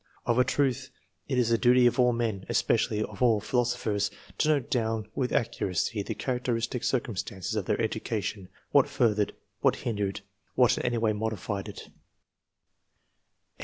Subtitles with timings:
[0.25, 0.89] Of a truth,
[1.27, 5.31] it is the duty of all men, especially of all philosophers, to note down with
[5.31, 10.21] accuracy the characteristic circumstances of their Education, what furthered, what hindered,
[10.55, 11.75] what in any way modified lv«•.